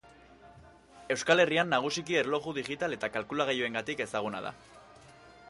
[1.15, 4.57] Euskal Herrian nagusiki erloju digital eta kalkulagailuengatik ezaguna da.